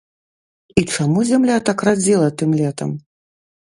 І 0.79 0.85
чаму 0.95 1.27
зямля 1.33 1.61
так 1.69 1.87
радзіла 1.91 2.35
тым 2.43 2.61
летам? 2.65 3.01